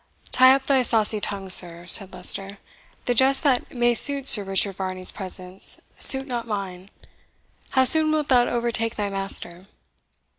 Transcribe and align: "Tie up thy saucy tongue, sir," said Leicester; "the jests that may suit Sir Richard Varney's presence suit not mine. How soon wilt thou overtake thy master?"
"Tie 0.31 0.51
up 0.55 0.63
thy 0.63 0.81
saucy 0.81 1.19
tongue, 1.19 1.47
sir," 1.47 1.85
said 1.85 2.11
Leicester; 2.11 2.57
"the 3.05 3.13
jests 3.13 3.43
that 3.43 3.71
may 3.71 3.93
suit 3.93 4.27
Sir 4.27 4.43
Richard 4.43 4.75
Varney's 4.77 5.11
presence 5.11 5.79
suit 5.99 6.25
not 6.25 6.47
mine. 6.47 6.89
How 7.77 7.83
soon 7.85 8.11
wilt 8.11 8.27
thou 8.29 8.47
overtake 8.47 8.95
thy 8.95 9.09
master?" 9.09 9.67